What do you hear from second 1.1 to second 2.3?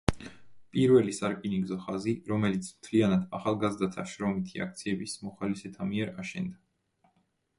სარკინიგზო ხაზი,